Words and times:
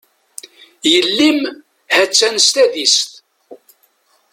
Yelli-m, 0.91 1.39
ha-tt-an 1.95 2.35
s 2.45 2.47
tadist. 2.53 3.11